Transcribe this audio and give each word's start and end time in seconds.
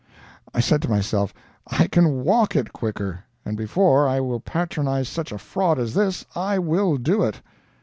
I 0.51 0.61
said 0.61 0.81
to 0.81 0.89
myself, 0.89 1.31
"I 1.67 1.85
can 1.85 2.23
WALK 2.23 2.55
it 2.55 2.73
quicker 2.73 3.23
and 3.45 3.55
before 3.55 4.07
I 4.07 4.19
will 4.19 4.39
patronize 4.39 5.07
such 5.07 5.31
a 5.31 5.37
fraud 5.37 5.77
as 5.77 5.93
this, 5.93 6.25
I 6.35 6.57
will 6.57 6.97
do 6.97 7.21
it." 7.21 7.39